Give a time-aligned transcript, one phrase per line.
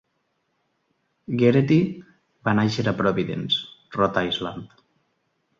[1.41, 1.77] Gerety
[2.49, 3.63] va néixer a Providence,
[3.99, 4.77] Rhode Island.